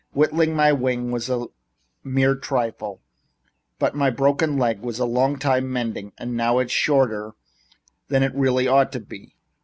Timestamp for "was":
1.11-1.29, 4.79-4.97